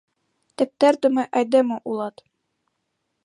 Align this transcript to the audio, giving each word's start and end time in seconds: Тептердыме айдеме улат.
Тептердыме 0.57 1.23
айдеме 1.37 1.77
улат. 1.89 2.15